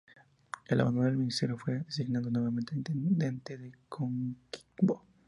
[0.71, 5.05] Al abandonar el ministerio fue designado nuevamente Intendente de Coquimbo.